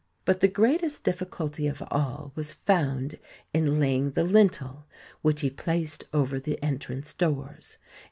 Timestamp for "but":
0.25-0.39